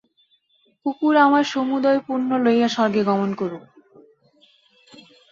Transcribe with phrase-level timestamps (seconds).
[0.85, 3.63] কুকুর আমার সমুদয় পুণ্য লইয়া স্বর্গে গমন করুক।